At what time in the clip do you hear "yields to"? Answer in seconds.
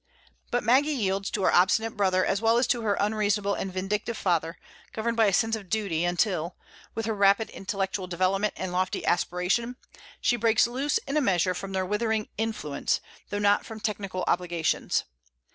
0.93-1.43